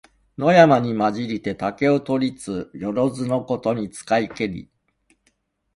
[0.35, 4.67] 野山にまじりて竹を取りつ、よろづのことに使いけり。